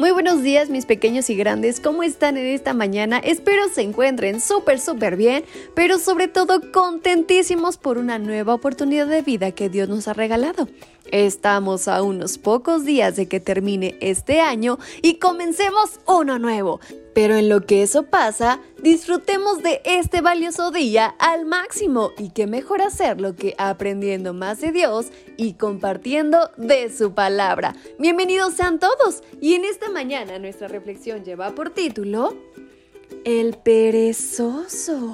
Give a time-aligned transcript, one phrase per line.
[0.00, 3.18] Muy buenos días mis pequeños y grandes, ¿cómo están en esta mañana?
[3.18, 5.44] Espero se encuentren súper súper bien,
[5.74, 10.68] pero sobre todo contentísimos por una nueva oportunidad de vida que Dios nos ha regalado.
[11.12, 16.80] Estamos a unos pocos días de que termine este año y comencemos uno nuevo.
[17.14, 22.46] Pero en lo que eso pasa, disfrutemos de este valioso día al máximo y qué
[22.46, 25.06] mejor hacerlo que aprendiendo más de Dios
[25.36, 27.74] y compartiendo de su palabra.
[27.98, 32.34] Bienvenidos sean todos y en esta mañana nuestra reflexión lleva por título
[33.24, 35.12] El perezoso.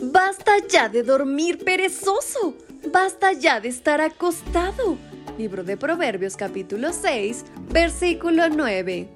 [0.00, 2.54] Basta ya de dormir perezoso.
[2.92, 4.98] Basta ya de estar acostado.
[5.38, 9.08] Libro de Proverbios capítulo 6, versículo 9.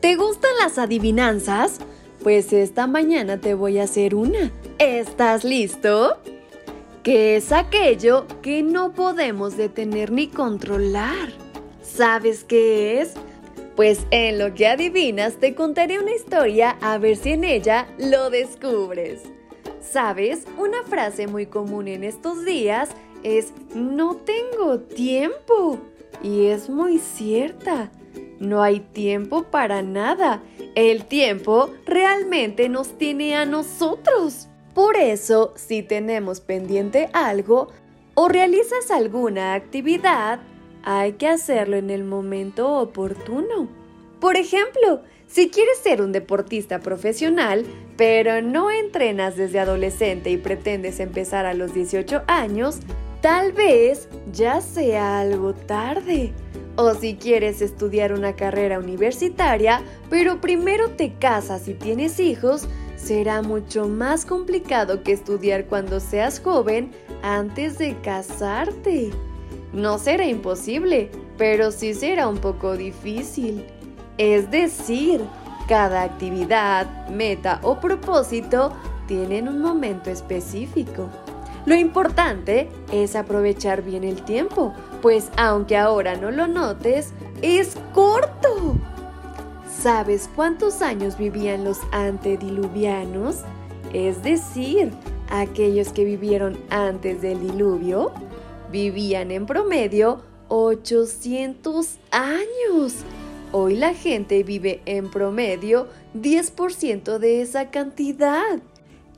[0.00, 1.78] ¿Te gustan las adivinanzas?
[2.22, 4.50] Pues esta mañana te voy a hacer una.
[4.78, 6.18] ¿Estás listo?
[7.02, 11.32] ¿Qué es aquello que no podemos detener ni controlar?
[11.82, 13.14] ¿Sabes qué es?
[13.76, 18.30] Pues en lo que adivinas te contaré una historia a ver si en ella lo
[18.30, 19.22] descubres.
[19.80, 20.44] ¿Sabes?
[20.58, 22.90] Una frase muy común en estos días
[23.22, 25.78] es no tengo tiempo.
[26.22, 27.90] Y es muy cierta.
[28.38, 30.42] No hay tiempo para nada.
[30.74, 34.48] El tiempo realmente nos tiene a nosotros.
[34.74, 37.68] Por eso, si tenemos pendiente algo
[38.14, 40.40] o realizas alguna actividad,
[40.84, 43.68] hay que hacerlo en el momento oportuno.
[44.20, 47.64] Por ejemplo, si quieres ser un deportista profesional,
[47.96, 52.80] pero no entrenas desde adolescente y pretendes empezar a los 18 años,
[53.20, 56.32] tal vez ya sea algo tarde.
[56.76, 62.66] O si quieres estudiar una carrera universitaria, pero primero te casas y tienes hijos,
[62.96, 66.90] será mucho más complicado que estudiar cuando seas joven
[67.22, 69.10] antes de casarte.
[69.72, 73.64] No será imposible, pero sí será un poco difícil.
[74.18, 75.20] Es decir,
[75.68, 78.72] cada actividad, meta o propósito
[79.06, 81.08] tienen un momento específico.
[81.66, 88.76] Lo importante es aprovechar bien el tiempo, pues aunque ahora no lo notes, es corto.
[89.80, 93.38] ¿Sabes cuántos años vivían los antediluvianos?
[93.92, 94.90] Es decir,
[95.30, 98.12] aquellos que vivieron antes del diluvio,
[98.70, 102.96] vivían en promedio 800 años.
[103.52, 108.60] Hoy la gente vive en promedio 10% de esa cantidad.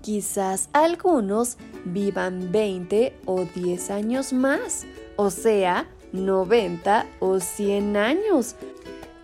[0.00, 4.84] Quizás algunos vivan 20 o 10 años más,
[5.16, 8.56] o sea, 90 o 100 años.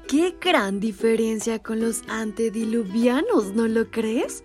[0.06, 4.44] ¡Qué gran diferencia con los antediluvianos, ¿no lo crees?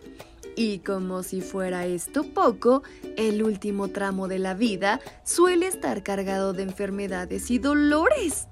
[0.55, 2.83] Y como si fuera esto poco,
[3.17, 8.47] el último tramo de la vida suele estar cargado de enfermedades y dolores.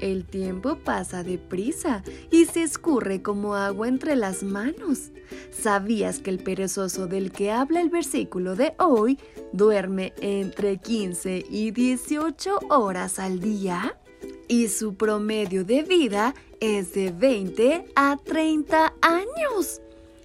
[0.00, 5.10] El tiempo pasa deprisa y se escurre como agua entre las manos.
[5.50, 9.18] ¿Sabías que el perezoso del que habla el versículo de hoy
[9.52, 13.98] duerme entre 15 y 18 horas al día?
[14.48, 19.80] Y su promedio de vida es de 20 a 30 años.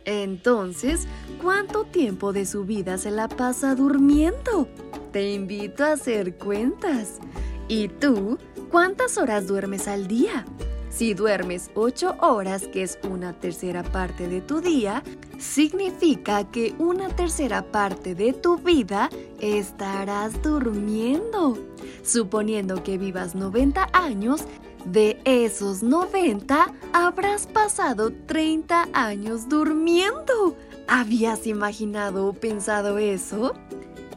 [0.05, 1.07] Entonces,
[1.41, 4.67] ¿cuánto tiempo de su vida se la pasa durmiendo?
[5.11, 7.19] Te invito a hacer cuentas.
[7.67, 8.37] ¿Y tú
[8.69, 10.45] cuántas horas duermes al día?
[10.91, 15.03] Si duermes 8 horas, que es una tercera parte de tu día,
[15.39, 19.09] significa que una tercera parte de tu vida
[19.39, 21.57] estarás durmiendo.
[22.03, 24.43] Suponiendo que vivas 90 años,
[24.85, 30.57] de esos 90 habrás pasado 30 años durmiendo.
[30.87, 33.53] ¿Habías imaginado o pensado eso?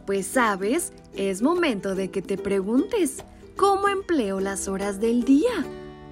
[0.07, 3.23] Pues sabes, es momento de que te preguntes,
[3.57, 5.65] ¿Cómo empleo las horas del día?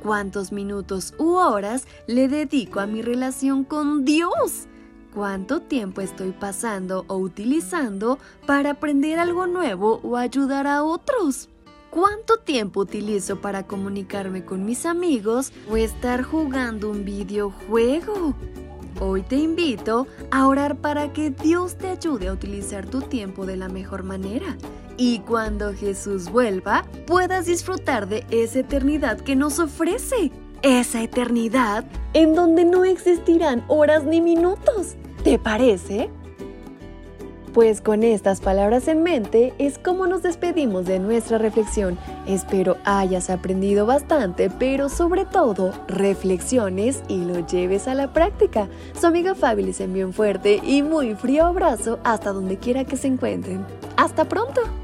[0.03, 4.67] ¿Cuántos minutos u horas le dedico a mi relación con Dios?
[5.15, 11.51] ¿Cuánto tiempo estoy pasando o utilizando para aprender algo nuevo o ayudar a otros?
[11.91, 18.35] ¿Cuánto tiempo utilizo para comunicarme con mis amigos o estar jugando un videojuego?
[19.01, 23.57] Hoy te invito a orar para que Dios te ayude a utilizar tu tiempo de
[23.57, 24.57] la mejor manera
[24.97, 30.31] y cuando Jesús vuelva puedas disfrutar de esa eternidad que nos ofrece.
[30.63, 34.97] Esa eternidad en donde no existirán horas ni minutos.
[35.25, 36.11] ¿Te parece?
[37.53, 41.99] Pues con estas palabras en mente es como nos despedimos de nuestra reflexión.
[42.27, 48.69] Espero hayas aprendido bastante, pero sobre todo reflexiones y lo lleves a la práctica.
[48.99, 52.97] Su amiga Fabi les envía un fuerte y muy frío abrazo hasta donde quiera que
[52.97, 53.67] se encuentren.
[53.97, 54.82] ¡Hasta pronto!